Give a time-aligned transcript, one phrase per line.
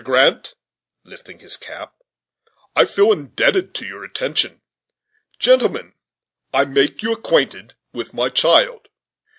[0.03, 0.55] Grant,"
[1.03, 1.93] lifting his cap,
[2.75, 4.63] "I feel indebted to your attention.
[5.37, 5.93] Gentlemen,
[6.51, 8.87] I make you acquainted with my child.